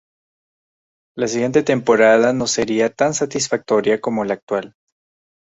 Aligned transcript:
La 1.15 1.27
siguiente 1.27 1.61
temporada 1.61 2.33
no 2.33 2.47
sería 2.47 2.89
tan 2.91 3.13
satisfactoria 3.13 4.01
como 4.01 4.23
la 4.25 4.33
actual. 4.33 4.73